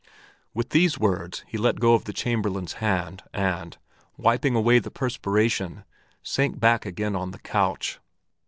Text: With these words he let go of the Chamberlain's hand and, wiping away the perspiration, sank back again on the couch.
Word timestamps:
With 0.55 0.71
these 0.71 0.97
words 0.97 1.45
he 1.47 1.59
let 1.59 1.79
go 1.79 1.93
of 1.93 2.05
the 2.05 2.11
Chamberlain's 2.11 2.73
hand 2.81 3.21
and, 3.35 3.77
wiping 4.17 4.55
away 4.55 4.79
the 4.79 4.89
perspiration, 4.89 5.83
sank 6.23 6.59
back 6.59 6.87
again 6.87 7.15
on 7.15 7.29
the 7.29 7.39
couch. 7.39 7.99